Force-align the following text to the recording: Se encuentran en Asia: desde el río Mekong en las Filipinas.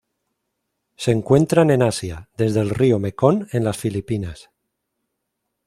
Se 0.95 1.11
encuentran 1.11 1.69
en 1.69 1.83
Asia: 1.83 2.27
desde 2.35 2.59
el 2.61 2.71
río 2.71 2.97
Mekong 2.97 3.45
en 3.51 3.63
las 3.63 3.77
Filipinas. 3.77 4.49